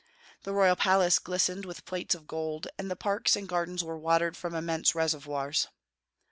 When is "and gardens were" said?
3.35-3.99